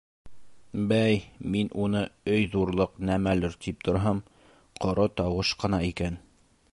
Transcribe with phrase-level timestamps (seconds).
[0.91, 1.19] —Бәй,
[1.55, 2.01] мин уны
[2.37, 4.23] өй ҙурлыҡ нәмәлер тип торһам,
[4.87, 6.19] ҡоро тауыш ҡына икән.